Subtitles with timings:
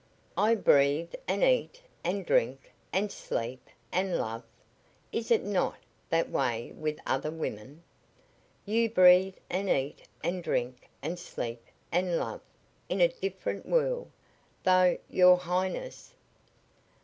[0.35, 4.41] I breathe and eat and drink and sleep and love.
[5.11, 5.77] Is it not
[6.09, 7.83] that way with other women?"
[8.65, 12.41] "You breathe and eat and drink and sleep and love
[12.89, 14.09] in a different world,
[14.63, 16.15] though, your Highness."